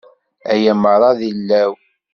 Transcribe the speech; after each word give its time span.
Aya 0.51 0.73
merra 0.83 1.09
d 1.17 1.19
ilaw? 1.29 1.71